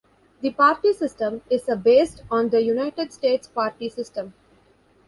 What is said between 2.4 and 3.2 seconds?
the United